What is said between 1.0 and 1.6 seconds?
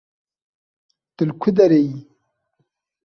Tu li ku